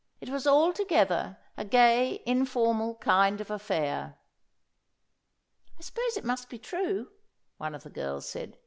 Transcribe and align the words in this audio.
It 0.19 0.29
was 0.31 0.47
altogether 0.47 1.37
a 1.55 1.63
gay, 1.63 2.23
informal 2.25 2.95
kind 2.95 3.39
of 3.39 3.51
affair. 3.51 4.17
"I 5.77 5.81
suppose 5.83 6.17
it 6.17 6.25
must 6.25 6.49
be 6.49 6.57
true," 6.57 7.11
one 7.57 7.75
of 7.75 7.83
the 7.83 7.91
girls 7.91 8.27
said. 8.27 8.57